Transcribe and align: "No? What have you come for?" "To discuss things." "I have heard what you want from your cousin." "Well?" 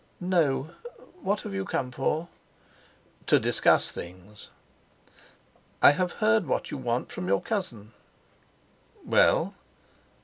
"No? 0.19 0.71
What 1.21 1.41
have 1.41 1.53
you 1.53 1.63
come 1.63 1.91
for?" 1.91 2.27
"To 3.27 3.37
discuss 3.39 3.91
things." 3.91 4.49
"I 5.79 5.91
have 5.91 6.13
heard 6.13 6.47
what 6.47 6.71
you 6.71 6.77
want 6.79 7.11
from 7.11 7.27
your 7.27 7.39
cousin." 7.39 7.91
"Well?" 9.05 9.53